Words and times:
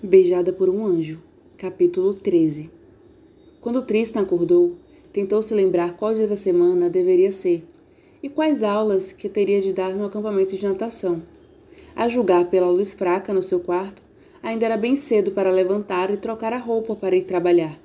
Beijada 0.00 0.52
por 0.52 0.68
um 0.68 0.86
anjo. 0.86 1.18
Capítulo 1.56 2.14
13. 2.14 2.70
Quando 3.60 3.82
Tristan 3.82 4.20
acordou, 4.20 4.76
tentou 5.12 5.42
se 5.42 5.52
lembrar 5.52 5.96
qual 5.96 6.14
dia 6.14 6.28
da 6.28 6.36
semana 6.36 6.88
deveria 6.88 7.32
ser 7.32 7.66
e 8.22 8.28
quais 8.28 8.62
aulas 8.62 9.12
que 9.12 9.28
teria 9.28 9.60
de 9.60 9.72
dar 9.72 9.96
no 9.96 10.04
acampamento 10.04 10.56
de 10.56 10.64
natação. 10.64 11.20
A 11.96 12.08
julgar 12.08 12.44
pela 12.44 12.70
luz 12.70 12.94
fraca 12.94 13.34
no 13.34 13.42
seu 13.42 13.58
quarto, 13.58 14.00
ainda 14.40 14.66
era 14.66 14.76
bem 14.76 14.94
cedo 14.94 15.32
para 15.32 15.50
levantar 15.50 16.12
e 16.12 16.16
trocar 16.16 16.52
a 16.52 16.58
roupa 16.58 16.94
para 16.94 17.16
ir 17.16 17.24
trabalhar. 17.24 17.76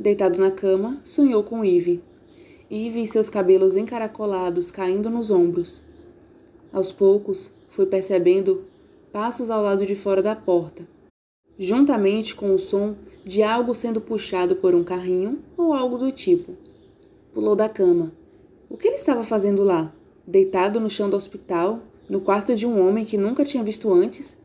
Deitado 0.00 0.40
na 0.40 0.50
cama, 0.50 0.98
sonhou 1.04 1.42
com 1.42 1.62
Eve. 1.62 2.00
Eve 2.70 3.02
e 3.02 3.06
seus 3.06 3.28
cabelos 3.28 3.76
encaracolados 3.76 4.70
caindo 4.70 5.10
nos 5.10 5.30
ombros. 5.30 5.82
Aos 6.72 6.90
poucos, 6.90 7.50
foi 7.68 7.84
percebendo 7.84 8.64
passos 9.12 9.50
ao 9.50 9.62
lado 9.62 9.84
de 9.84 9.94
fora 9.94 10.22
da 10.22 10.34
porta 10.34 10.93
juntamente 11.58 12.34
com 12.34 12.54
o 12.54 12.58
som 12.58 12.94
de 13.24 13.42
algo 13.42 13.74
sendo 13.74 14.00
puxado 14.00 14.56
por 14.56 14.74
um 14.74 14.84
carrinho 14.84 15.38
ou 15.56 15.72
algo 15.72 15.96
do 15.96 16.12
tipo. 16.12 16.52
Pulou 17.32 17.56
da 17.56 17.68
cama. 17.68 18.12
O 18.68 18.76
que 18.76 18.88
ele 18.88 18.96
estava 18.96 19.24
fazendo 19.24 19.62
lá? 19.62 19.94
Deitado 20.26 20.80
no 20.80 20.90
chão 20.90 21.08
do 21.08 21.16
hospital, 21.16 21.80
no 22.08 22.20
quarto 22.20 22.54
de 22.54 22.66
um 22.66 22.86
homem 22.86 23.04
que 23.04 23.16
nunca 23.16 23.44
tinha 23.44 23.62
visto 23.62 23.92
antes? 23.92 24.36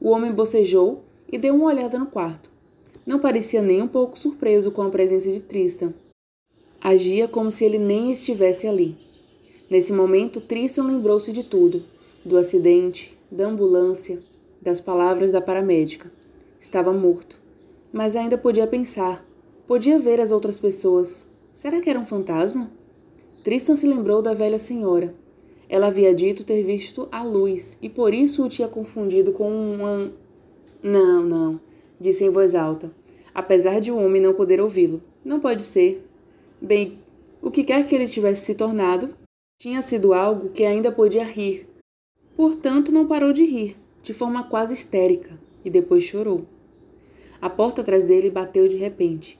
O 0.00 0.10
homem 0.10 0.32
bocejou 0.32 1.04
e 1.30 1.38
deu 1.38 1.54
uma 1.54 1.66
olhada 1.66 1.98
no 1.98 2.06
quarto. 2.06 2.50
Não 3.06 3.18
parecia 3.18 3.62
nem 3.62 3.80
um 3.80 3.88
pouco 3.88 4.18
surpreso 4.18 4.70
com 4.70 4.82
a 4.82 4.90
presença 4.90 5.30
de 5.30 5.40
Tristan. 5.40 5.94
Agia 6.80 7.26
como 7.26 7.50
se 7.50 7.64
ele 7.64 7.78
nem 7.78 8.12
estivesse 8.12 8.66
ali. 8.66 8.96
Nesse 9.70 9.92
momento, 9.92 10.40
Tristan 10.40 10.84
lembrou-se 10.84 11.32
de 11.32 11.42
tudo: 11.42 11.82
do 12.24 12.36
acidente, 12.36 13.16
da 13.30 13.46
ambulância, 13.46 14.22
das 14.60 14.80
palavras 14.80 15.32
da 15.32 15.40
paramédica. 15.40 16.10
Estava 16.60 16.92
morto. 16.92 17.38
Mas 17.92 18.16
ainda 18.16 18.36
podia 18.36 18.66
pensar. 18.66 19.24
Podia 19.66 19.98
ver 19.98 20.20
as 20.20 20.32
outras 20.32 20.58
pessoas. 20.58 21.24
Será 21.52 21.80
que 21.80 21.88
era 21.88 21.98
um 21.98 22.06
fantasma? 22.06 22.70
Tristan 23.44 23.76
se 23.76 23.86
lembrou 23.86 24.20
da 24.20 24.34
velha 24.34 24.58
senhora. 24.58 25.14
Ela 25.68 25.86
havia 25.86 26.12
dito 26.12 26.44
ter 26.44 26.62
visto 26.64 27.08
a 27.12 27.22
luz 27.22 27.78
e 27.80 27.88
por 27.88 28.12
isso 28.12 28.44
o 28.44 28.48
tinha 28.48 28.66
confundido 28.66 29.32
com 29.32 29.48
uma. 29.50 30.10
Não, 30.82 31.22
não, 31.24 31.60
disse 32.00 32.24
em 32.24 32.30
voz 32.30 32.54
alta, 32.54 32.90
apesar 33.34 33.80
de 33.80 33.90
o 33.90 33.98
homem 33.98 34.20
não 34.20 34.34
poder 34.34 34.60
ouvi-lo. 34.60 35.00
Não 35.24 35.38
pode 35.38 35.62
ser. 35.62 36.04
Bem, 36.60 36.98
o 37.40 37.50
que 37.50 37.62
quer 37.62 37.86
que 37.86 37.94
ele 37.94 38.08
tivesse 38.08 38.46
se 38.46 38.54
tornado, 38.54 39.14
tinha 39.60 39.82
sido 39.82 40.12
algo 40.12 40.48
que 40.48 40.64
ainda 40.64 40.90
podia 40.90 41.24
rir. 41.24 41.68
Portanto, 42.34 42.90
não 42.90 43.06
parou 43.06 43.32
de 43.32 43.44
rir, 43.44 43.76
de 44.02 44.14
forma 44.14 44.42
quase 44.44 44.74
histérica 44.74 45.47
e 45.64 45.70
depois 45.70 46.04
chorou. 46.04 46.44
A 47.40 47.48
porta 47.48 47.82
atrás 47.82 48.04
dele 48.04 48.30
bateu 48.30 48.66
de 48.66 48.76
repente. 48.76 49.38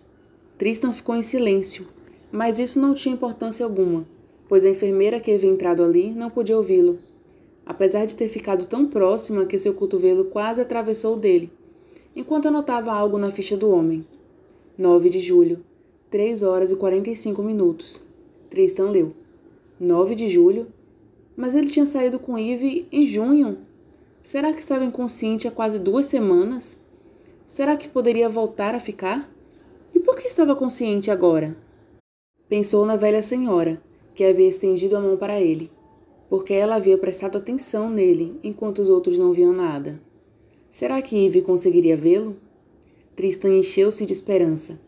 Tristan 0.56 0.92
ficou 0.92 1.16
em 1.16 1.22
silêncio, 1.22 1.86
mas 2.30 2.58
isso 2.58 2.80
não 2.80 2.94
tinha 2.94 3.14
importância 3.14 3.64
alguma, 3.64 4.06
pois 4.48 4.64
a 4.64 4.70
enfermeira 4.70 5.20
que 5.20 5.32
havia 5.32 5.50
entrado 5.50 5.82
ali 5.82 6.10
não 6.10 6.30
podia 6.30 6.56
ouvi-lo, 6.56 6.98
apesar 7.66 8.06
de 8.06 8.14
ter 8.14 8.28
ficado 8.28 8.66
tão 8.66 8.86
próxima 8.86 9.46
que 9.46 9.58
seu 9.58 9.74
cotovelo 9.74 10.24
quase 10.24 10.60
atravessou 10.60 11.16
o 11.16 11.18
dele, 11.18 11.50
enquanto 12.14 12.48
anotava 12.48 12.92
algo 12.92 13.18
na 13.18 13.30
ficha 13.30 13.56
do 13.56 13.70
homem. 13.70 14.04
9 14.76 15.10
de 15.10 15.18
julho, 15.18 15.64
3 16.10 16.42
horas 16.42 16.70
e 16.70 16.76
45 16.76 17.42
minutos. 17.42 18.00
Tristan 18.48 18.90
leu. 18.90 19.12
9 19.78 20.14
de 20.14 20.28
julho? 20.28 20.66
Mas 21.36 21.54
ele 21.54 21.68
tinha 21.68 21.84
saído 21.84 22.18
com 22.18 22.38
Eve 22.38 22.86
em 22.90 23.04
junho. 23.04 23.58
Será 24.22 24.52
que 24.52 24.60
estava 24.60 24.84
inconsciente 24.84 25.48
há 25.48 25.50
quase 25.50 25.78
duas 25.78 26.06
semanas? 26.06 26.76
Será 27.46 27.76
que 27.76 27.88
poderia 27.88 28.28
voltar 28.28 28.74
a 28.74 28.80
ficar? 28.80 29.30
E 29.94 30.00
por 30.00 30.16
que 30.16 30.28
estava 30.28 30.54
consciente 30.54 31.10
agora? 31.10 31.56
Pensou 32.48 32.84
na 32.84 32.96
velha 32.96 33.22
senhora, 33.22 33.80
que 34.14 34.24
havia 34.24 34.48
estendido 34.48 34.96
a 34.96 35.00
mão 35.00 35.16
para 35.16 35.40
ele, 35.40 35.70
porque 36.28 36.52
ela 36.52 36.76
havia 36.76 36.98
prestado 36.98 37.38
atenção 37.38 37.88
nele 37.88 38.38
enquanto 38.42 38.80
os 38.80 38.90
outros 38.90 39.16
não 39.16 39.32
viam 39.32 39.52
nada. 39.52 40.00
Será 40.68 41.00
que 41.00 41.24
Eve 41.24 41.40
conseguiria 41.40 41.96
vê-lo? 41.96 42.36
Tristan 43.16 43.54
encheu-se 43.54 44.04
de 44.04 44.12
esperança. 44.12 44.78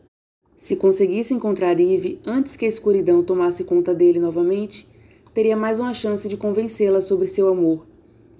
Se 0.56 0.76
conseguisse 0.76 1.32
encontrar 1.32 1.80
Eve 1.80 2.18
antes 2.26 2.56
que 2.56 2.66
a 2.66 2.68
escuridão 2.68 3.22
tomasse 3.22 3.64
conta 3.64 3.94
dele 3.94 4.20
novamente, 4.20 4.86
teria 5.32 5.56
mais 5.56 5.80
uma 5.80 5.94
chance 5.94 6.28
de 6.28 6.36
convencê-la 6.36 7.00
sobre 7.00 7.26
seu 7.26 7.48
amor 7.48 7.89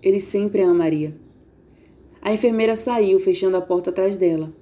ele 0.03 0.21
sempre 0.21 0.63
a 0.63 0.71
amaria. 0.71 1.15
A 2.23 2.33
enfermeira 2.33 2.77
saiu, 2.77 3.19
fechando 3.19 3.57
a 3.57 3.61
porta 3.61 3.91
atrás 3.91 4.17
dela. 4.17 4.53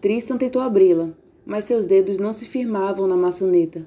Tristan 0.00 0.36
tentou 0.36 0.62
abri-la, 0.62 1.10
mas 1.44 1.64
seus 1.64 1.86
dedos 1.86 2.18
não 2.18 2.32
se 2.32 2.44
firmavam 2.44 3.06
na 3.06 3.16
maçaneta. 3.16 3.86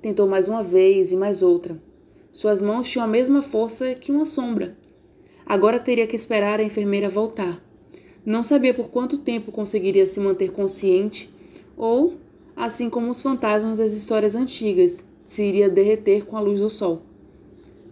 Tentou 0.00 0.26
mais 0.26 0.48
uma 0.48 0.62
vez 0.62 1.12
e 1.12 1.16
mais 1.16 1.42
outra. 1.42 1.80
Suas 2.30 2.60
mãos 2.60 2.90
tinham 2.90 3.04
a 3.04 3.08
mesma 3.08 3.42
força 3.42 3.94
que 3.94 4.10
uma 4.10 4.26
sombra. 4.26 4.76
Agora 5.46 5.78
teria 5.78 6.06
que 6.06 6.16
esperar 6.16 6.60
a 6.60 6.64
enfermeira 6.64 7.08
voltar. 7.08 7.62
Não 8.24 8.42
sabia 8.42 8.74
por 8.74 8.88
quanto 8.88 9.18
tempo 9.18 9.52
conseguiria 9.52 10.06
se 10.06 10.18
manter 10.18 10.50
consciente, 10.52 11.30
ou, 11.76 12.14
assim 12.56 12.88
como 12.90 13.10
os 13.10 13.20
fantasmas 13.20 13.78
das 13.78 13.92
histórias 13.92 14.34
antigas, 14.34 15.04
se 15.22 15.42
iria 15.42 15.68
derreter 15.68 16.24
com 16.24 16.36
a 16.36 16.40
luz 16.40 16.60
do 16.60 16.70
sol. 16.70 17.02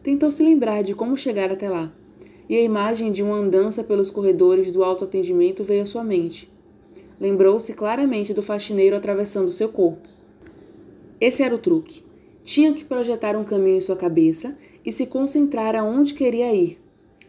Tentou 0.03 0.31
se 0.31 0.43
lembrar 0.43 0.83
de 0.83 0.95
como 0.95 1.17
chegar 1.17 1.51
até 1.51 1.71
lá 1.71 1.93
e 2.49 2.57
a 2.57 2.63
imagem 2.63 3.13
de 3.13 3.23
uma 3.23 3.37
andança 3.37 3.85
pelos 3.85 4.11
corredores 4.11 4.71
do 4.71 4.83
autoatendimento 4.85 5.65
veio 5.65 5.83
à 5.83 5.87
sua 5.87 6.05
mente. 6.05 6.51
Lembrou-se 7.21 7.73
claramente 7.75 8.35
do 8.35 8.43
faxineiro 8.43 8.97
atravessando 8.97 9.51
seu 9.51 9.69
corpo. 9.69 10.09
Esse 11.21 11.43
era 11.43 11.55
o 11.55 11.59
truque. 11.59 12.03
Tinha 12.43 12.73
que 12.73 12.85
projetar 12.85 13.37
um 13.37 13.45
caminho 13.45 13.77
em 13.77 13.81
sua 13.81 13.95
cabeça 13.95 14.59
e 14.85 14.93
se 14.93 15.07
concentrar 15.07 15.77
aonde 15.77 16.15
queria 16.15 16.53
ir. 16.53 16.79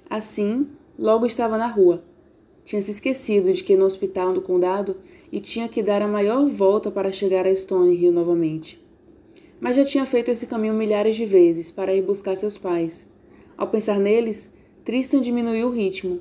Assim, 0.09 0.67
logo 0.97 1.25
estava 1.25 1.57
na 1.57 1.67
rua. 1.67 2.03
Tinha 2.65 2.81
se 2.81 2.91
esquecido 2.91 3.51
de 3.53 3.63
que 3.63 3.75
no 3.75 3.85
hospital 3.85 4.33
do 4.33 4.41
condado 4.41 4.97
e 5.31 5.39
tinha 5.39 5.67
que 5.67 5.83
dar 5.83 6.01
a 6.01 6.07
maior 6.07 6.47
volta 6.47 6.89
para 6.89 7.11
chegar 7.11 7.45
a 7.45 7.55
Stone 7.55 7.95
Hill 7.95 8.11
novamente. 8.11 8.81
Mas 9.59 9.75
já 9.75 9.85
tinha 9.85 10.05
feito 10.05 10.31
esse 10.31 10.47
caminho 10.47 10.73
milhares 10.73 11.15
de 11.15 11.25
vezes 11.25 11.71
para 11.71 11.93
ir 11.93 12.01
buscar 12.01 12.35
seus 12.35 12.57
pais. 12.57 13.07
Ao 13.57 13.67
pensar 13.67 13.99
neles, 13.99 14.52
Tristan 14.83 15.21
diminuiu 15.21 15.67
o 15.67 15.71
ritmo. 15.71 16.19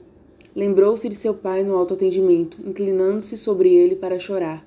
Lembrou-se 0.54 1.08
de 1.08 1.16
seu 1.16 1.34
pai 1.34 1.64
no 1.64 1.76
autoatendimento, 1.76 2.58
inclinando-se 2.64 3.36
sobre 3.36 3.74
ele 3.74 3.96
para 3.96 4.20
chorar. 4.20 4.64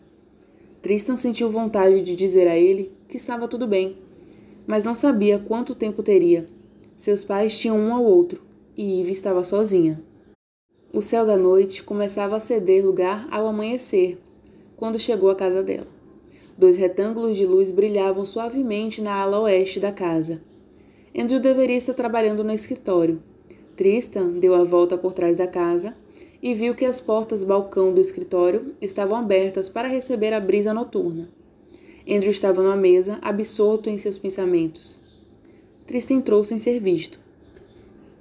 Tristan 0.81 1.15
sentiu 1.15 1.49
vontade 1.49 2.01
de 2.01 2.13
dizer 2.13 2.45
a 2.45 2.57
ele 2.57 2.91
que 3.07 3.15
estava 3.15 3.47
tudo 3.47 3.65
bem, 3.65 3.95
mas 4.67 4.83
não 4.83 4.93
sabia 4.93 5.39
quanto 5.39 5.73
tempo 5.73 6.03
teria. 6.03 6.45
Seus 6.97 7.23
pais 7.23 7.57
tinham 7.57 7.79
um 7.79 7.93
ao 7.93 8.03
outro, 8.03 8.41
e 8.75 8.99
Eve 8.99 9.13
estava 9.13 9.45
sozinha. 9.45 10.03
O 10.91 11.01
céu 11.01 11.25
da 11.25 11.37
noite 11.37 11.81
começava 11.81 12.35
a 12.35 12.39
ceder 12.39 12.85
lugar 12.85 13.25
ao 13.31 13.47
amanhecer, 13.47 14.17
quando 14.75 14.99
chegou 14.99 15.29
à 15.29 15.35
casa 15.35 15.63
dela. 15.63 15.87
Dois 16.57 16.75
retângulos 16.75 17.37
de 17.37 17.45
luz 17.45 17.71
brilhavam 17.71 18.25
suavemente 18.25 19.01
na 19.01 19.13
ala 19.13 19.39
oeste 19.39 19.79
da 19.79 19.93
casa. 19.93 20.41
Andrew 21.17 21.39
deveria 21.39 21.77
estar 21.77 21.93
trabalhando 21.93 22.43
no 22.43 22.51
escritório, 22.51 23.21
Tristan 23.75 24.39
deu 24.39 24.55
a 24.55 24.63
volta 24.63 24.97
por 24.97 25.13
trás 25.13 25.37
da 25.37 25.47
casa 25.47 25.93
e 26.41 26.53
viu 26.53 26.73
que 26.73 26.85
as 26.85 27.01
portas 27.01 27.43
balcão 27.43 27.93
do 27.93 27.99
escritório 27.99 28.73
estavam 28.81 29.17
abertas 29.17 29.67
para 29.67 29.89
receber 29.89 30.31
a 30.31 30.39
brisa 30.39 30.73
noturna. 30.73 31.27
Andrew 32.07 32.29
estava 32.29 32.63
numa 32.63 32.77
mesa, 32.77 33.19
absorto 33.21 33.89
em 33.89 33.97
seus 33.97 34.17
pensamentos. 34.17 35.01
Tristan 35.85 36.15
entrou 36.15 36.41
sem 36.43 36.57
ser 36.57 36.79
visto. 36.79 37.19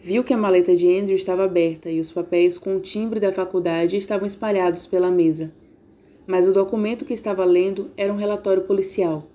Viu 0.00 0.24
que 0.24 0.34
a 0.34 0.36
maleta 0.36 0.74
de 0.74 0.88
Andrew 0.98 1.14
estava 1.14 1.44
aberta 1.44 1.88
e 1.88 2.00
os 2.00 2.10
papéis 2.10 2.58
com 2.58 2.76
o 2.76 2.80
timbre 2.80 3.20
da 3.20 3.30
faculdade 3.30 3.96
estavam 3.96 4.26
espalhados 4.26 4.86
pela 4.86 5.10
mesa. 5.10 5.52
Mas 6.26 6.48
o 6.48 6.52
documento 6.52 7.04
que 7.04 7.14
estava 7.14 7.44
lendo 7.44 7.90
era 7.96 8.12
um 8.12 8.16
relatório 8.16 8.64
policial. 8.64 9.28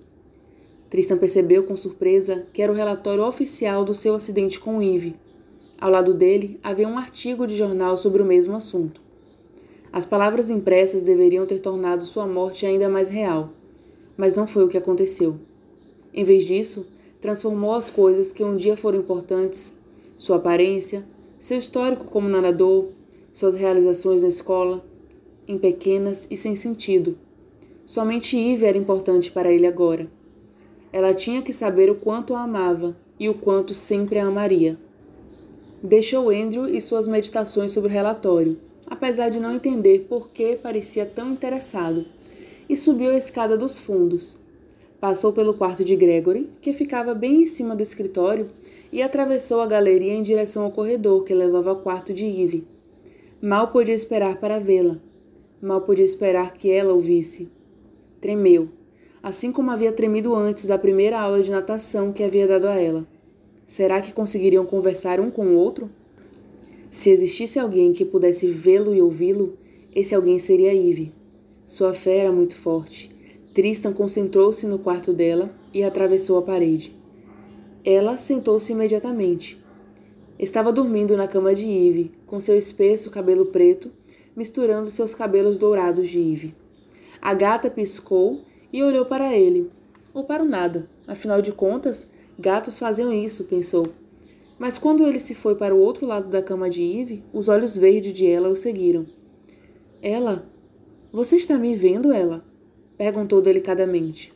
Tristan 0.90 1.16
percebeu 1.16 1.64
com 1.64 1.76
surpresa 1.76 2.46
que 2.52 2.60
era 2.60 2.70
o 2.70 2.74
relatório 2.74 3.24
oficial 3.24 3.84
do 3.86 3.94
seu 3.94 4.14
acidente 4.14 4.60
com 4.60 4.82
Eve 4.82 5.16
ao 5.80 5.90
lado 5.90 6.12
dele 6.12 6.60
havia 6.62 6.86
um 6.86 6.98
artigo 6.98 7.46
de 7.46 7.56
jornal 7.56 7.96
sobre 7.96 8.22
o 8.22 8.26
mesmo 8.26 8.54
assunto. 8.54 9.00
As 9.92 10.04
palavras 10.04 10.50
impressas 10.50 11.02
deveriam 11.02 11.46
ter 11.46 11.58
tornado 11.58 12.04
sua 12.04 12.26
morte 12.26 12.66
ainda 12.66 12.88
mais 12.88 13.08
real, 13.08 13.50
mas 14.16 14.34
não 14.34 14.46
foi 14.46 14.62
o 14.62 14.68
que 14.68 14.78
aconteceu. 14.78 15.36
Em 16.12 16.22
vez 16.22 16.44
disso, 16.44 16.86
transformou 17.20 17.74
as 17.74 17.88
coisas 17.88 18.32
que 18.32 18.44
um 18.44 18.56
dia 18.56 18.76
foram 18.76 18.98
importantes, 18.98 19.74
sua 20.16 20.36
aparência, 20.36 21.04
seu 21.38 21.58
histórico 21.58 22.04
como 22.04 22.28
nadador, 22.28 22.88
suas 23.32 23.54
realizações 23.54 24.22
na 24.22 24.28
escola, 24.28 24.84
em 25.48 25.58
pequenas 25.58 26.26
e 26.30 26.36
sem 26.36 26.54
sentido. 26.54 27.16
Somente 27.86 28.38
Eve 28.38 28.66
era 28.66 28.78
importante 28.78 29.32
para 29.32 29.50
ele 29.50 29.66
agora. 29.66 30.06
Ela 30.92 31.14
tinha 31.14 31.42
que 31.42 31.52
saber 31.52 31.90
o 31.90 31.94
quanto 31.94 32.34
a 32.34 32.42
amava 32.42 32.96
e 33.18 33.28
o 33.28 33.34
quanto 33.34 33.74
sempre 33.74 34.18
a 34.18 34.26
amaria. 34.26 34.78
Deixou 35.82 36.28
Andrew 36.28 36.68
e 36.68 36.78
suas 36.78 37.08
meditações 37.08 37.72
sobre 37.72 37.88
o 37.88 37.92
relatório, 37.92 38.58
apesar 38.86 39.30
de 39.30 39.40
não 39.40 39.54
entender 39.54 40.06
por 40.10 40.28
que 40.28 40.54
parecia 40.54 41.06
tão 41.06 41.32
interessado, 41.32 42.04
e 42.68 42.76
subiu 42.76 43.10
a 43.10 43.16
escada 43.16 43.56
dos 43.56 43.78
fundos. 43.78 44.36
Passou 45.00 45.32
pelo 45.32 45.54
quarto 45.54 45.82
de 45.82 45.96
Gregory, 45.96 46.50
que 46.60 46.74
ficava 46.74 47.14
bem 47.14 47.44
em 47.44 47.46
cima 47.46 47.74
do 47.74 47.82
escritório, 47.82 48.50
e 48.92 49.00
atravessou 49.00 49.62
a 49.62 49.66
galeria 49.66 50.12
em 50.12 50.20
direção 50.20 50.64
ao 50.64 50.70
corredor 50.70 51.24
que 51.24 51.32
levava 51.32 51.70
ao 51.70 51.76
quarto 51.76 52.12
de 52.12 52.26
Eve. 52.26 52.66
Mal 53.40 53.68
podia 53.68 53.94
esperar 53.94 54.36
para 54.36 54.58
vê-la. 54.58 54.98
Mal 55.62 55.80
podia 55.80 56.04
esperar 56.04 56.52
que 56.52 56.70
ela 56.70 56.92
o 56.92 57.00
visse. 57.00 57.50
Tremeu, 58.20 58.68
assim 59.22 59.50
como 59.50 59.70
havia 59.70 59.92
tremido 59.92 60.34
antes 60.34 60.66
da 60.66 60.76
primeira 60.76 61.18
aula 61.18 61.42
de 61.42 61.50
natação 61.50 62.12
que 62.12 62.22
havia 62.22 62.46
dado 62.46 62.68
a 62.68 62.74
ela. 62.74 63.06
Será 63.70 64.00
que 64.00 64.12
conseguiriam 64.12 64.66
conversar 64.66 65.20
um 65.20 65.30
com 65.30 65.46
o 65.46 65.54
outro? 65.54 65.88
Se 66.90 67.08
existisse 67.08 67.56
alguém 67.56 67.92
que 67.92 68.04
pudesse 68.04 68.50
vê-lo 68.50 68.92
e 68.92 69.00
ouvi-lo, 69.00 69.56
esse 69.94 70.12
alguém 70.12 70.40
seria 70.40 70.74
Eve. 70.74 71.12
Sua 71.68 71.94
fé 71.94 72.18
era 72.18 72.32
muito 72.32 72.56
forte. 72.56 73.08
Tristan 73.54 73.92
concentrou-se 73.92 74.66
no 74.66 74.76
quarto 74.76 75.12
dela 75.12 75.54
e 75.72 75.84
atravessou 75.84 76.36
a 76.36 76.42
parede. 76.42 76.92
Ela 77.84 78.18
sentou-se 78.18 78.72
imediatamente. 78.72 79.56
Estava 80.36 80.72
dormindo 80.72 81.16
na 81.16 81.28
cama 81.28 81.54
de 81.54 81.64
Eve, 81.64 82.10
com 82.26 82.40
seu 82.40 82.58
espesso 82.58 83.08
cabelo 83.08 83.46
preto 83.46 83.88
misturando 84.34 84.90
seus 84.90 85.14
cabelos 85.14 85.58
dourados 85.58 86.08
de 86.08 86.18
Eve. 86.18 86.56
A 87.22 87.34
gata 87.34 87.70
piscou 87.70 88.40
e 88.72 88.82
olhou 88.82 89.06
para 89.06 89.32
ele, 89.32 89.70
ou 90.12 90.24
para 90.24 90.42
o 90.42 90.48
nada. 90.48 90.88
Afinal 91.06 91.40
de 91.40 91.52
contas, 91.52 92.08
gatos 92.40 92.78
faziam 92.78 93.12
isso, 93.12 93.44
pensou. 93.44 93.86
Mas 94.58 94.78
quando 94.78 95.06
ele 95.06 95.20
se 95.20 95.34
foi 95.34 95.54
para 95.54 95.74
o 95.74 95.80
outro 95.80 96.06
lado 96.06 96.28
da 96.28 96.42
cama 96.42 96.68
de 96.68 96.82
Eve, 96.82 97.22
os 97.32 97.48
olhos 97.48 97.76
verdes 97.76 98.12
de 98.12 98.26
ela 98.26 98.48
o 98.48 98.56
seguiram. 98.56 99.06
Ela? 100.02 100.44
Você 101.12 101.36
está 101.36 101.56
me 101.58 101.76
vendo, 101.76 102.12
ela? 102.12 102.42
perguntou 102.96 103.40
delicadamente. 103.40 104.32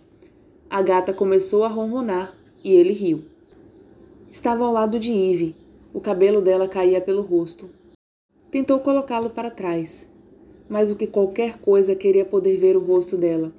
A 0.68 0.82
gata 0.82 1.12
começou 1.12 1.64
a 1.64 1.68
ronronar 1.68 2.34
e 2.62 2.72
ele 2.72 2.92
riu. 2.92 3.24
Estava 4.30 4.64
ao 4.64 4.72
lado 4.72 4.98
de 4.98 5.12
Eve. 5.12 5.56
O 5.92 6.00
cabelo 6.00 6.40
dela 6.40 6.66
caía 6.66 7.00
pelo 7.00 7.22
rosto. 7.22 7.68
Tentou 8.50 8.80
colocá-lo 8.80 9.30
para 9.30 9.50
trás, 9.50 10.08
mais 10.68 10.88
do 10.88 10.96
que 10.96 11.06
qualquer 11.06 11.58
coisa 11.58 11.94
queria 11.94 12.24
poder 12.24 12.56
ver 12.56 12.76
o 12.76 12.80
rosto 12.80 13.16
dela. 13.16 13.52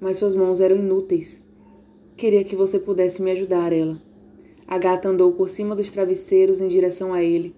Mas 0.00 0.18
suas 0.18 0.34
mãos 0.34 0.60
eram 0.60 0.76
inúteis. 0.76 1.42
Queria 2.20 2.44
que 2.44 2.54
você 2.54 2.78
pudesse 2.78 3.22
me 3.22 3.30
ajudar, 3.30 3.72
ela. 3.72 3.98
A 4.68 4.76
gata 4.76 5.08
andou 5.08 5.32
por 5.32 5.48
cima 5.48 5.74
dos 5.74 5.88
travesseiros 5.88 6.60
em 6.60 6.68
direção 6.68 7.14
a 7.14 7.24
ele. 7.24 7.54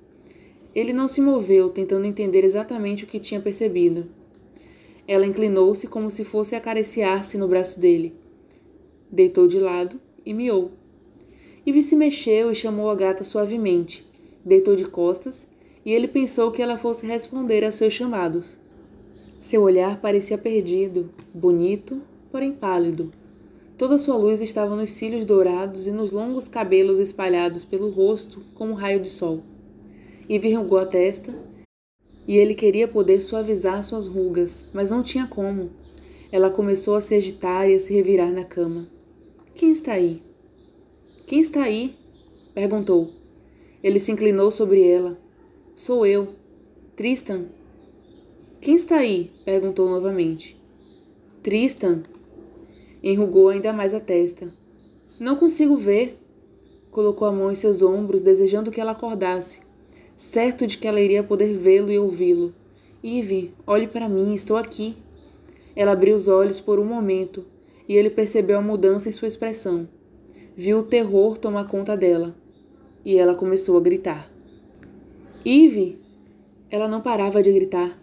Ele 0.72 0.92
não 0.92 1.08
se 1.08 1.20
moveu, 1.20 1.68
tentando 1.68 2.06
entender 2.06 2.44
exatamente 2.44 3.02
o 3.02 3.08
que 3.08 3.18
tinha 3.18 3.40
percebido. 3.40 4.06
Ela 5.04 5.26
inclinou-se 5.26 5.88
como 5.88 6.08
se 6.12 6.24
fosse 6.24 6.54
acariciar-se 6.54 7.36
no 7.36 7.48
braço 7.48 7.80
dele. 7.80 8.14
Deitou 9.10 9.48
de 9.48 9.58
lado 9.58 10.00
e 10.24 10.32
miou. 10.32 10.70
Ivy 11.66 11.82
se 11.82 11.96
mexeu 11.96 12.52
e 12.52 12.54
chamou 12.54 12.88
a 12.88 12.94
gata 12.94 13.24
suavemente. 13.24 14.06
Deitou 14.44 14.76
de 14.76 14.84
costas 14.84 15.44
e 15.84 15.92
ele 15.92 16.06
pensou 16.06 16.52
que 16.52 16.62
ela 16.62 16.78
fosse 16.78 17.04
responder 17.04 17.64
a 17.64 17.72
seus 17.72 17.94
chamados. 17.94 18.56
Seu 19.40 19.62
olhar 19.62 20.00
parecia 20.00 20.38
perdido, 20.38 21.10
bonito, 21.34 22.00
porém 22.30 22.52
pálido. 22.52 23.10
Toda 23.82 23.99
sua 23.99 24.17
luz 24.17 24.40
estava 24.40 24.76
nos 24.76 24.93
cílios 24.93 25.25
dourados 25.25 25.88
e 25.88 25.90
nos 25.90 26.12
longos 26.12 26.46
cabelos 26.46 27.00
espalhados 27.00 27.64
pelo 27.64 27.90
rosto 27.90 28.40
como 28.55 28.70
um 28.70 28.76
raio 28.76 29.00
de 29.00 29.11
sol. 29.11 29.43
Ivy 30.29 30.52
enrugou 30.52 30.79
a 30.79 30.87
testa 30.87 31.34
e 32.29 32.37
ele 32.37 32.55
queria 32.55 32.87
poder 32.87 33.20
suavizar 33.20 33.82
suas 33.82 34.06
rugas, 34.06 34.67
mas 34.73 34.90
não 34.90 35.02
tinha 35.02 35.26
como. 35.26 35.73
Ela 36.31 36.49
começou 36.49 36.94
a 36.94 37.00
se 37.00 37.17
agitar 37.17 37.69
e 37.69 37.75
a 37.75 37.81
se 37.81 37.93
revirar 37.93 38.31
na 38.31 38.44
cama. 38.44 38.87
Quem 39.56 39.73
está 39.73 39.94
aí? 39.94 40.23
Quem 41.26 41.40
está 41.40 41.64
aí? 41.64 41.96
perguntou. 42.55 43.11
Ele 43.82 43.99
se 43.99 44.12
inclinou 44.12 44.52
sobre 44.52 44.88
ela. 44.88 45.19
Sou 45.75 46.06
eu. 46.06 46.29
Tristan. 46.94 47.46
Quem 48.61 48.76
está 48.76 48.99
aí? 48.99 49.32
perguntou 49.44 49.90
novamente. 49.90 50.56
Tristan. 51.43 52.05
Enrugou 53.02 53.49
ainda 53.49 53.72
mais 53.72 53.93
a 53.93 54.00
testa. 54.00 54.52
Não 55.19 55.37
consigo 55.37 55.76
ver. 55.76 56.19
Colocou 56.90 57.26
a 57.26 57.32
mão 57.32 57.50
em 57.50 57.54
seus 57.54 57.82
ombros, 57.82 58.22
desejando 58.22 58.70
que 58.70 58.81
ela 58.81 58.93
acordasse, 58.93 59.60
certo 60.16 60.66
de 60.66 60.76
que 60.76 60.87
ela 60.87 61.00
iria 61.00 61.22
poder 61.22 61.56
vê-lo 61.56 61.90
e 61.90 61.99
ouvi-lo. 61.99 62.54
Ivy, 63.02 63.54
olhe 63.66 63.87
para 63.87 64.08
mim, 64.08 64.34
estou 64.34 64.56
aqui. 64.56 64.96
Ela 65.75 65.93
abriu 65.93 66.14
os 66.14 66.28
olhos 66.28 66.60
por 66.60 66.78
um 66.78 66.84
momento 66.84 67.44
e 67.88 67.94
ele 67.94 68.10
percebeu 68.10 68.58
a 68.58 68.62
mudança 68.62 69.08
em 69.08 69.12
sua 69.12 69.26
expressão. 69.26 69.88
Viu 70.55 70.81
o 70.81 70.87
terror 70.87 71.37
tomar 71.38 71.66
conta 71.66 71.96
dela. 71.96 72.37
E 73.05 73.16
ela 73.16 73.34
começou 73.34 73.76
a 73.76 73.81
gritar. 73.81 74.31
Eve! 75.44 75.98
Ela 76.70 76.87
não 76.87 77.00
parava 77.00 77.43
de 77.43 77.50
gritar. 77.52 77.98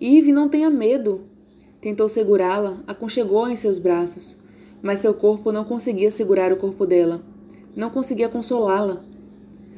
Eve, 0.00 0.32
não 0.32 0.48
tenha 0.48 0.68
medo! 0.68 1.22
Tentou 1.86 2.08
segurá-la, 2.08 2.82
aconchegou-a 2.84 3.52
em 3.52 3.54
seus 3.54 3.78
braços, 3.78 4.36
mas 4.82 4.98
seu 4.98 5.14
corpo 5.14 5.52
não 5.52 5.62
conseguia 5.64 6.10
segurar 6.10 6.52
o 6.52 6.56
corpo 6.56 6.84
dela. 6.84 7.22
Não 7.76 7.90
conseguia 7.90 8.28
consolá-la. 8.28 9.00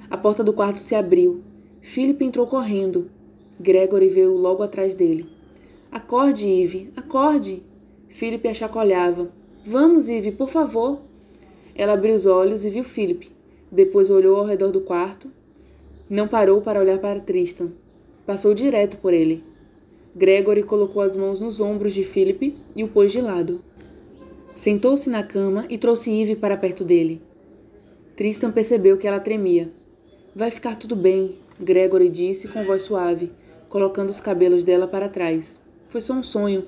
A 0.08 0.16
porta 0.16 0.42
do 0.42 0.54
quarto 0.54 0.78
se 0.78 0.94
abriu. 0.94 1.42
Philip 1.82 2.24
entrou 2.24 2.46
correndo. 2.46 3.10
Gregory 3.60 4.08
veio 4.08 4.34
logo 4.34 4.62
atrás 4.62 4.94
dele. 4.94 5.26
Acorde, 5.92 6.48
Eve, 6.48 6.90
acorde! 6.96 7.62
Philip 8.08 8.48
a 8.48 8.54
chacoalhava. 8.54 9.28
Vamos, 9.62 10.08
Eve, 10.08 10.32
por 10.32 10.48
favor. 10.48 11.00
Ela 11.74 11.92
abriu 11.92 12.14
os 12.14 12.24
olhos 12.24 12.64
e 12.64 12.70
viu 12.70 12.84
Philip. 12.84 13.30
Depois 13.70 14.08
olhou 14.08 14.38
ao 14.38 14.46
redor 14.46 14.70
do 14.70 14.80
quarto. 14.80 15.30
Não 16.08 16.26
parou 16.26 16.62
para 16.62 16.80
olhar 16.80 17.00
para 17.00 17.20
Tristan. 17.20 17.68
Passou 18.24 18.54
direto 18.54 18.96
por 18.96 19.12
ele. 19.12 19.44
Gregory 20.18 20.64
colocou 20.64 21.00
as 21.00 21.16
mãos 21.16 21.40
nos 21.40 21.60
ombros 21.60 21.94
de 21.94 22.02
Philip 22.02 22.52
e 22.74 22.82
o 22.82 22.88
pôs 22.88 23.12
de 23.12 23.20
lado. 23.20 23.62
Sentou-se 24.52 25.08
na 25.08 25.22
cama 25.22 25.64
e 25.70 25.78
trouxe 25.78 26.10
Eve 26.10 26.34
para 26.34 26.56
perto 26.56 26.82
dele. 26.82 27.22
Tristan 28.16 28.50
percebeu 28.50 28.98
que 28.98 29.06
ela 29.06 29.20
tremia. 29.20 29.70
Vai 30.34 30.50
ficar 30.50 30.74
tudo 30.74 30.96
bem, 30.96 31.36
Gregory 31.60 32.08
disse 32.08 32.48
com 32.48 32.64
voz 32.64 32.82
suave, 32.82 33.30
colocando 33.68 34.10
os 34.10 34.18
cabelos 34.18 34.64
dela 34.64 34.88
para 34.88 35.08
trás. 35.08 35.56
Foi 35.88 36.00
só 36.00 36.14
um 36.14 36.22
sonho. 36.24 36.64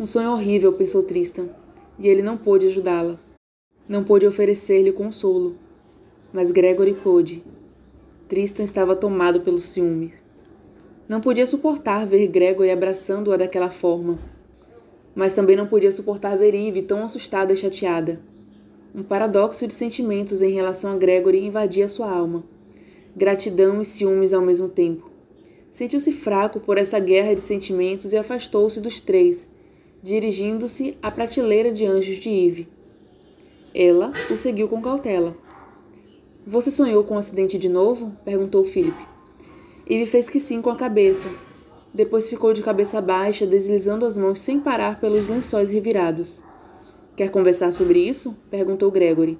Um 0.00 0.06
sonho 0.06 0.32
horrível, 0.32 0.72
pensou 0.72 1.02
Tristan, 1.02 1.50
e 1.98 2.08
ele 2.08 2.22
não 2.22 2.38
pôde 2.38 2.68
ajudá-la. 2.68 3.20
Não 3.86 4.02
pôde 4.02 4.26
oferecer-lhe 4.26 4.92
consolo. 4.92 5.56
Mas 6.32 6.50
Gregory 6.50 6.94
pôde. 6.94 7.44
Tristan 8.26 8.62
estava 8.62 8.96
tomado 8.96 9.42
pelo 9.42 9.58
ciúme. 9.58 10.14
Não 11.08 11.20
podia 11.20 11.46
suportar 11.46 12.04
ver 12.04 12.26
Gregory 12.26 12.68
abraçando-a 12.68 13.36
daquela 13.36 13.70
forma. 13.70 14.18
Mas 15.14 15.34
também 15.34 15.54
não 15.54 15.68
podia 15.68 15.92
suportar 15.92 16.36
ver 16.36 16.52
Eve 16.52 16.82
tão 16.82 17.04
assustada 17.04 17.52
e 17.52 17.56
chateada. 17.56 18.20
Um 18.92 19.04
paradoxo 19.04 19.68
de 19.68 19.72
sentimentos 19.72 20.42
em 20.42 20.50
relação 20.50 20.92
a 20.92 20.96
Gregory 20.96 21.46
invadia 21.46 21.86
sua 21.86 22.10
alma. 22.10 22.42
Gratidão 23.14 23.80
e 23.80 23.84
ciúmes 23.84 24.32
ao 24.32 24.42
mesmo 24.42 24.68
tempo. 24.68 25.08
Sentiu-se 25.70 26.10
fraco 26.10 26.58
por 26.58 26.76
essa 26.76 26.98
guerra 26.98 27.34
de 27.34 27.40
sentimentos 27.40 28.12
e 28.12 28.16
afastou-se 28.16 28.80
dos 28.80 28.98
três, 28.98 29.46
dirigindo-se 30.02 30.98
à 31.00 31.10
prateleira 31.10 31.70
de 31.70 31.86
anjos 31.86 32.16
de 32.16 32.30
Eve. 32.30 32.68
Ela 33.72 34.12
o 34.28 34.36
seguiu 34.36 34.66
com 34.66 34.82
cautela. 34.82 35.36
Você 36.44 36.70
sonhou 36.70 37.04
com 37.04 37.14
um 37.14 37.18
acidente 37.18 37.58
de 37.58 37.68
novo? 37.68 38.12
perguntou 38.24 38.64
Philip. 38.64 39.15
Eve 39.88 40.04
fez 40.04 40.28
que 40.28 40.40
sim 40.40 40.60
com 40.60 40.70
a 40.70 40.76
cabeça. 40.76 41.28
Depois 41.94 42.28
ficou 42.28 42.52
de 42.52 42.62
cabeça 42.62 43.00
baixa, 43.00 43.46
deslizando 43.46 44.04
as 44.04 44.18
mãos 44.18 44.40
sem 44.40 44.58
parar 44.58 45.00
pelos 45.00 45.28
lençóis 45.28 45.70
revirados. 45.70 46.42
Quer 47.16 47.30
conversar 47.30 47.72
sobre 47.72 48.00
isso? 48.00 48.36
perguntou 48.50 48.90
Gregory. 48.90 49.38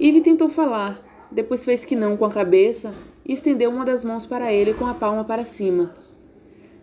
Eve 0.00 0.20
tentou 0.22 0.48
falar, 0.48 1.00
depois 1.30 1.64
fez 1.64 1.84
que 1.84 1.94
não 1.94 2.16
com 2.16 2.24
a 2.24 2.30
cabeça 2.30 2.94
e 3.24 3.32
estendeu 3.32 3.70
uma 3.70 3.84
das 3.84 4.02
mãos 4.02 4.24
para 4.26 4.52
ele 4.52 4.74
com 4.74 4.86
a 4.86 4.94
palma 4.94 5.22
para 5.22 5.44
cima. 5.44 5.94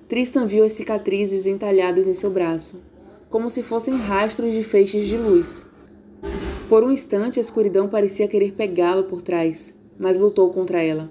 Tristan 0.07 0.45
viu 0.45 0.63
as 0.63 0.73
cicatrizes 0.73 1.45
entalhadas 1.45 2.07
em 2.07 2.13
seu 2.13 2.29
braço, 2.29 2.81
como 3.29 3.49
se 3.49 3.61
fossem 3.61 3.97
rastros 3.97 4.53
de 4.53 4.63
feixes 4.63 5.07
de 5.07 5.17
luz. 5.17 5.65
Por 6.69 6.83
um 6.83 6.91
instante, 6.91 7.39
a 7.39 7.41
escuridão 7.41 7.87
parecia 7.87 8.27
querer 8.27 8.53
pegá-lo 8.53 9.03
por 9.03 9.21
trás, 9.21 9.73
mas 9.97 10.17
lutou 10.17 10.51
contra 10.51 10.81
ela. 10.81 11.09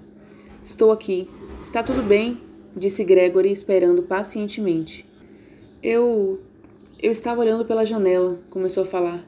Estou 0.63 0.91
aqui. 0.91 1.29
Está 1.69 1.83
tudo 1.83 2.01
bem, 2.01 2.41
disse 2.75 3.03
Gregory, 3.03 3.51
esperando 3.51 4.01
pacientemente. 4.01 5.05
Eu. 5.83 6.39
Eu 6.99 7.11
estava 7.11 7.41
olhando 7.41 7.63
pela 7.63 7.85
janela, 7.85 8.39
começou 8.49 8.85
a 8.85 8.87
falar. 8.87 9.23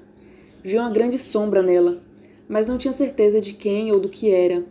Vi 0.63 0.75
uma 0.75 0.89
grande 0.89 1.19
sombra 1.19 1.61
nela, 1.61 2.01
mas 2.49 2.67
não 2.67 2.79
tinha 2.79 2.93
certeza 2.93 3.39
de 3.39 3.53
quem 3.53 3.91
ou 3.91 3.99
do 3.99 4.09
que 4.09 4.31
era. 4.31 4.65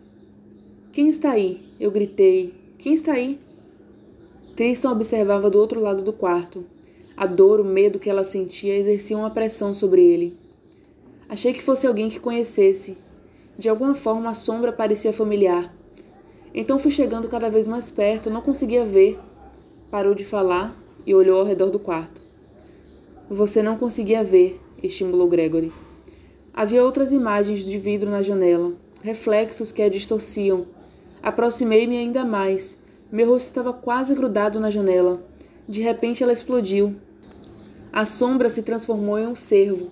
Quem 0.92 1.08
está 1.08 1.30
aí? 1.30 1.64
Eu 1.78 1.92
gritei. 1.92 2.52
Quem 2.76 2.92
está 2.92 3.12
aí? 3.12 3.38
Tristan 4.56 4.90
observava 4.90 5.48
do 5.48 5.60
outro 5.60 5.78
lado 5.78 6.02
do 6.02 6.12
quarto. 6.12 6.64
A 7.16 7.24
dor, 7.24 7.60
o 7.60 7.64
medo 7.64 8.00
que 8.00 8.10
ela 8.10 8.24
sentia 8.24 8.76
exerciam 8.76 9.20
uma 9.20 9.30
pressão 9.30 9.72
sobre 9.72 10.02
ele. 10.02 10.36
Achei 11.28 11.52
que 11.52 11.62
fosse 11.62 11.86
alguém 11.86 12.08
que 12.08 12.18
conhecesse. 12.18 12.98
De 13.56 13.68
alguma 13.68 13.94
forma 13.94 14.28
a 14.28 14.34
sombra 14.34 14.72
parecia 14.72 15.12
familiar. 15.12 15.72
Então 16.54 16.78
fui 16.78 16.90
chegando 16.90 17.28
cada 17.28 17.48
vez 17.48 17.68
mais 17.68 17.90
perto, 17.90 18.30
não 18.30 18.40
conseguia 18.40 18.84
ver. 18.84 19.18
Parou 19.90 20.14
de 20.14 20.24
falar 20.24 20.76
e 21.06 21.14
olhou 21.14 21.40
ao 21.40 21.46
redor 21.46 21.70
do 21.70 21.78
quarto. 21.78 22.20
Você 23.28 23.62
não 23.62 23.76
conseguia 23.76 24.24
ver, 24.24 24.60
estimulou 24.82 25.28
Gregory. 25.28 25.72
Havia 26.52 26.84
outras 26.84 27.12
imagens 27.12 27.60
de 27.60 27.78
vidro 27.78 28.10
na 28.10 28.22
janela, 28.22 28.72
reflexos 29.02 29.70
que 29.70 29.82
a 29.82 29.88
distorciam. 29.88 30.66
Aproximei-me 31.22 31.96
ainda 31.96 32.24
mais. 32.24 32.76
Meu 33.10 33.28
rosto 33.28 33.46
estava 33.46 33.72
quase 33.72 34.14
grudado 34.14 34.58
na 34.58 34.70
janela. 34.70 35.22
De 35.68 35.80
repente 35.80 36.22
ela 36.22 36.32
explodiu. 36.32 36.96
A 37.92 38.04
sombra 38.04 38.50
se 38.50 38.62
transformou 38.62 39.18
em 39.18 39.26
um 39.26 39.36
cervo. 39.36 39.90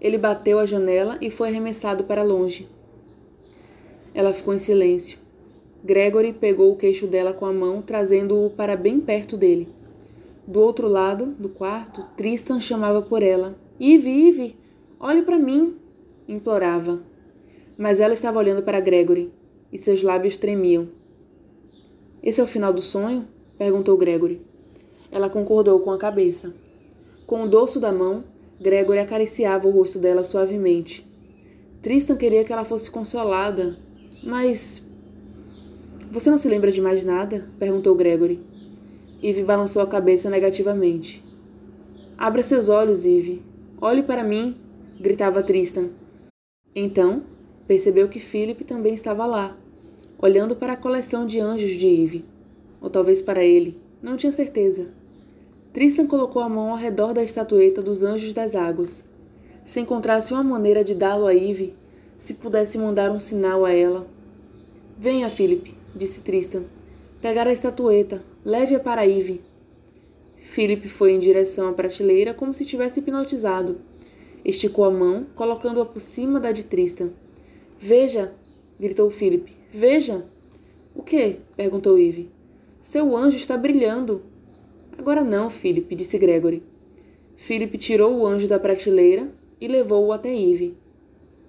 Ele 0.00 0.16
bateu 0.16 0.58
a 0.58 0.66
janela 0.66 1.18
e 1.20 1.30
foi 1.30 1.48
arremessado 1.48 2.04
para 2.04 2.22
longe. 2.22 2.68
Ela 4.14 4.32
ficou 4.32 4.54
em 4.54 4.58
silêncio. 4.58 5.18
Gregory 5.82 6.32
pegou 6.32 6.70
o 6.70 6.76
queixo 6.76 7.06
dela 7.06 7.32
com 7.32 7.46
a 7.46 7.52
mão, 7.52 7.80
trazendo-o 7.80 8.50
para 8.50 8.76
bem 8.76 9.00
perto 9.00 9.36
dele. 9.36 9.68
Do 10.46 10.60
outro 10.60 10.88
lado 10.88 11.26
do 11.38 11.48
quarto, 11.48 12.04
Tristan 12.16 12.60
chamava 12.60 13.00
por 13.00 13.22
ela. 13.22 13.56
Ive, 13.78 14.10
Ive, 14.10 14.56
olhe 14.98 15.22
para 15.22 15.38
mim, 15.38 15.76
implorava. 16.28 17.00
Mas 17.78 18.00
ela 18.00 18.12
estava 18.12 18.38
olhando 18.38 18.62
para 18.62 18.80
Gregory 18.80 19.32
e 19.72 19.78
seus 19.78 20.02
lábios 20.02 20.36
tremiam. 20.36 20.88
Esse 22.22 22.40
é 22.40 22.44
o 22.44 22.48
final 22.48 22.72
do 22.72 22.82
sonho? 22.82 23.26
perguntou 23.56 23.96
Gregory. 23.96 24.42
Ela 25.10 25.30
concordou 25.30 25.80
com 25.80 25.90
a 25.90 25.98
cabeça. 25.98 26.54
Com 27.26 27.44
o 27.44 27.48
dorso 27.48 27.80
da 27.80 27.92
mão, 27.92 28.24
Gregory 28.60 28.98
acariciava 28.98 29.66
o 29.66 29.70
rosto 29.70 29.98
dela 29.98 30.22
suavemente. 30.24 31.06
Tristan 31.80 32.16
queria 32.16 32.44
que 32.44 32.52
ela 32.52 32.64
fosse 32.64 32.90
consolada, 32.90 33.78
mas 34.22 34.89
você 36.10 36.28
não 36.28 36.36
se 36.36 36.48
lembra 36.48 36.72
de 36.72 36.80
mais 36.80 37.04
nada? 37.04 37.46
perguntou 37.56 37.94
Gregory. 37.94 38.40
Eve 39.22 39.44
balançou 39.44 39.80
a 39.80 39.86
cabeça 39.86 40.28
negativamente. 40.28 41.22
Abra 42.18 42.42
seus 42.42 42.68
olhos, 42.68 43.06
Eve. 43.06 43.40
Olhe 43.80 44.02
para 44.02 44.24
mim, 44.24 44.56
gritava 44.98 45.40
Tristan. 45.40 45.90
Então, 46.74 47.22
percebeu 47.66 48.08
que 48.08 48.18
Philip 48.18 48.64
também 48.64 48.92
estava 48.92 49.24
lá, 49.24 49.56
olhando 50.18 50.56
para 50.56 50.72
a 50.72 50.76
coleção 50.76 51.24
de 51.24 51.38
anjos 51.38 51.70
de 51.70 51.86
Eve. 51.86 52.24
Ou 52.80 52.90
talvez 52.90 53.22
para 53.22 53.44
ele, 53.44 53.78
não 54.02 54.16
tinha 54.16 54.32
certeza. 54.32 54.88
Tristan 55.72 56.08
colocou 56.08 56.42
a 56.42 56.48
mão 56.48 56.70
ao 56.70 56.76
redor 56.76 57.14
da 57.14 57.22
estatueta 57.22 57.80
dos 57.80 58.02
anjos 58.02 58.32
das 58.32 58.56
águas. 58.56 59.04
Se 59.64 59.78
encontrasse 59.78 60.32
uma 60.32 60.42
maneira 60.42 60.82
de 60.82 60.94
dá-lo 60.94 61.26
a 61.26 61.34
Eve, 61.34 61.72
se 62.16 62.34
pudesse 62.34 62.76
mandar 62.76 63.12
um 63.12 63.20
sinal 63.20 63.64
a 63.64 63.72
ela. 63.72 64.06
Venha, 64.98 65.30
Philip, 65.30 65.79
disse 65.94 66.20
Tristan. 66.20 66.64
Pegar 67.20 67.46
a 67.46 67.52
estatueta. 67.52 68.22
Leve-a 68.44 68.80
para 68.80 69.06
Eve. 69.06 69.40
Philip 70.38 70.88
foi 70.88 71.12
em 71.12 71.18
direção 71.18 71.68
à 71.68 71.72
prateleira 71.72 72.34
como 72.34 72.54
se 72.54 72.64
tivesse 72.64 73.00
hipnotizado. 73.00 73.78
Esticou 74.44 74.84
a 74.84 74.90
mão, 74.90 75.26
colocando-a 75.34 75.84
por 75.84 76.00
cima 76.00 76.40
da 76.40 76.50
de 76.50 76.64
Tristan. 76.64 77.10
Veja! 77.78 78.32
gritou 78.78 79.10
Philip. 79.10 79.56
Veja! 79.72 80.24
O 80.94 81.02
que? 81.02 81.36
perguntou 81.56 81.98
Eve. 81.98 82.30
Seu 82.80 83.16
anjo 83.16 83.36
está 83.36 83.56
brilhando. 83.56 84.22
Agora 84.96 85.22
não, 85.22 85.50
Philip, 85.50 85.94
disse 85.94 86.18
Gregory. 86.18 86.62
Philip 87.36 87.78
tirou 87.78 88.18
o 88.18 88.26
anjo 88.26 88.48
da 88.48 88.58
prateleira 88.58 89.30
e 89.60 89.68
levou-o 89.68 90.12
até 90.12 90.34
Eve. 90.34 90.76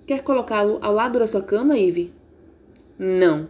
Quer 0.06 0.22
colocá-lo 0.22 0.78
ao 0.82 0.94
lado 0.94 1.18
da 1.18 1.28
sua 1.28 1.42
cama, 1.42 1.78
Eve? 1.78 2.12
Não, 3.00 3.50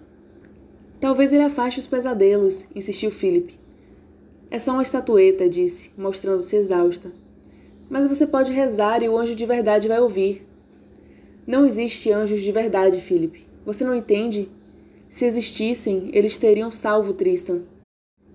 Talvez 1.02 1.34
ele 1.34 1.42
afaste 1.42 1.80
os 1.80 1.88
pesadelos, 1.88 2.68
insistiu 2.76 3.10
Philip. 3.10 3.58
É 4.52 4.60
só 4.60 4.74
uma 4.74 4.84
estatueta, 4.84 5.50
disse, 5.50 5.90
mostrando-se 5.98 6.56
exausta. 6.56 7.12
Mas 7.90 8.08
você 8.08 8.28
pode 8.28 8.54
rezar 8.54 9.02
e 9.02 9.10
o 9.10 9.18
anjo 9.18 9.34
de 9.34 9.44
verdade 9.44 9.88
vai 9.88 10.00
ouvir. 10.00 10.48
Não 11.48 11.66
existe 11.66 12.12
anjos 12.12 12.40
de 12.40 12.52
verdade, 12.52 13.02
Philip. 13.02 13.48
Você 13.66 13.84
não 13.84 13.96
entende? 13.96 14.48
Se 15.10 15.26
existissem, 15.26 16.12
eles 16.14 16.38
teriam 16.38 16.70
salvo 16.70 17.14
Tristan. 17.14 17.64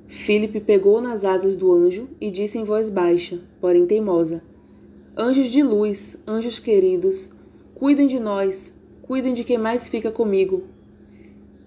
Philip 0.09 0.59
pegou 0.61 1.01
nas 1.01 1.25
asas 1.25 1.55
do 1.55 1.73
anjo 1.73 2.09
e 2.21 2.33
disse 2.33 2.59
em 2.59 2.65
voz 2.65 2.89
baixa, 2.89 3.39
porém 3.61 3.87
teimosa: 3.87 4.43
Anjos 5.17 5.53
de 5.53 5.63
luz, 5.63 6.17
anjos 6.27 6.59
queridos, 6.59 7.31
cuidem 7.77 8.09
de 8.09 8.19
nós, 8.19 8.75
cuidem 9.03 9.33
de 9.33 9.45
quem 9.45 9.57
mais 9.57 9.87
fica 9.87 10.11
comigo. 10.11 10.65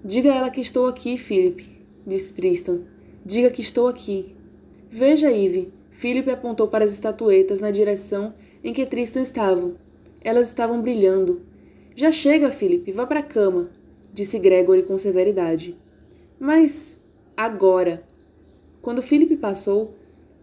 Diga 0.04 0.32
a 0.32 0.36
ela 0.38 0.50
que 0.50 0.62
estou 0.62 0.88
aqui, 0.88 1.18
Philip, 1.18 1.68
disse 2.08 2.34
Tristan. 2.34 2.80
Diga 3.26 3.50
que 3.50 3.60
estou 3.60 3.88
aqui. 3.88 4.34
Veja, 4.90 5.30
Eve. 5.30 5.74
Philip 5.92 6.30
apontou 6.32 6.70
para 6.70 6.86
as 6.86 6.94
estatuetas 6.94 7.60
na 7.60 7.70
direção 7.70 8.34
em 8.64 8.72
que 8.72 8.86
Tristan 8.86 9.22
estava. 9.22 9.74
Elas 10.22 10.48
estavam 10.48 10.82
brilhando. 10.82 11.42
Já 11.94 12.14
chega, 12.14 12.50
Philip, 12.50 12.90
vá 12.94 13.06
para 13.06 13.20
a 13.20 13.24
cama, 13.24 13.70
disse 14.14 14.40
Gregory 14.40 14.84
com 14.84 14.98
severidade. 14.98 15.76
Mas 16.40 16.98
agora. 17.36 18.02
Quando 18.82 19.02
Philip 19.02 19.36
passou, 19.36 19.94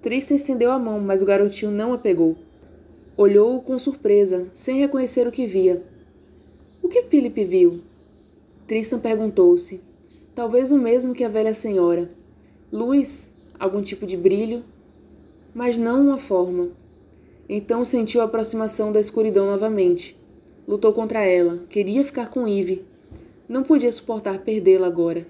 Tristan 0.02 0.34
estendeu 0.34 0.70
a 0.70 0.78
mão, 0.78 1.00
mas 1.00 1.22
o 1.22 1.24
garotinho 1.24 1.70
não 1.70 1.94
a 1.94 1.98
pegou. 1.98 2.36
Olhou-o 3.16 3.62
com 3.62 3.78
surpresa, 3.78 4.48
sem 4.52 4.78
reconhecer 4.78 5.26
o 5.26 5.32
que 5.32 5.46
via. 5.46 5.82
O 6.82 6.88
que 6.88 7.04
Philip 7.04 7.42
viu? 7.46 7.80
Tristan 8.66 8.98
perguntou-se. 8.98 9.80
Talvez 10.34 10.72
o 10.72 10.78
mesmo 10.78 11.14
que 11.14 11.22
a 11.22 11.28
velha 11.28 11.54
senhora. 11.54 12.10
Luz, 12.72 13.30
algum 13.60 13.80
tipo 13.80 14.04
de 14.04 14.16
brilho, 14.16 14.64
mas 15.54 15.78
não 15.78 16.00
uma 16.00 16.18
forma. 16.18 16.70
Então 17.48 17.84
sentiu 17.84 18.20
a 18.20 18.24
aproximação 18.24 18.90
da 18.90 18.98
escuridão 18.98 19.46
novamente. 19.46 20.18
Lutou 20.66 20.92
contra 20.92 21.24
ela, 21.24 21.58
queria 21.70 22.02
ficar 22.02 22.28
com 22.28 22.48
Eve. 22.48 22.84
Não 23.48 23.62
podia 23.62 23.92
suportar 23.92 24.40
perdê-la 24.40 24.88
agora. 24.88 25.24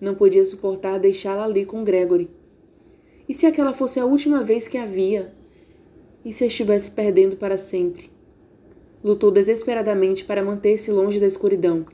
Não 0.00 0.14
podia 0.14 0.44
suportar 0.44 1.00
deixá-la 1.00 1.44
ali 1.44 1.66
com 1.66 1.82
Gregory. 1.82 2.30
E 3.28 3.34
se 3.34 3.46
aquela 3.46 3.74
fosse 3.74 3.98
a 3.98 4.06
última 4.06 4.44
vez 4.44 4.68
que 4.68 4.78
a 4.78 4.86
via? 4.86 5.34
E 6.24 6.32
se 6.32 6.46
estivesse 6.46 6.92
perdendo 6.92 7.36
para 7.36 7.56
sempre? 7.56 8.12
Lutou 9.02 9.32
desesperadamente 9.32 10.24
para 10.24 10.44
manter-se 10.44 10.92
longe 10.92 11.18
da 11.18 11.26
escuridão 11.26 11.84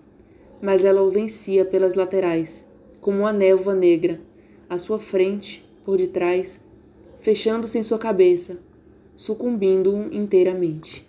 mas 0.60 0.84
ela 0.84 1.02
o 1.02 1.10
vencia 1.10 1.64
pelas 1.64 1.94
laterais, 1.94 2.64
como 3.00 3.20
uma 3.20 3.32
névoa 3.32 3.74
negra, 3.74 4.20
à 4.68 4.78
sua 4.78 4.98
frente, 4.98 5.64
por 5.84 5.98
detrás, 5.98 6.60
fechando-se 7.20 7.78
em 7.78 7.82
sua 7.82 7.98
cabeça, 7.98 8.58
sucumbindo-o 9.14 10.12
inteiramente. 10.12 11.05